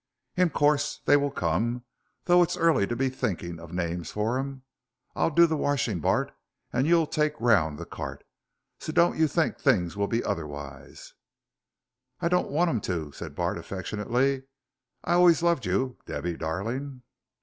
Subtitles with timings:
[0.35, 1.83] "In course they will come,
[2.23, 4.63] though it's early to be thinking of names for 'em.
[5.15, 6.33] I'll do the washing, Bart,
[6.73, 8.23] and you'll take round the cart,
[8.79, 11.13] so don't you think things 'ull be otherwise."
[12.19, 14.41] "I don't want 'em to," said Bart, affectionately.
[15.03, 17.03] "I always loved you, Debby darling."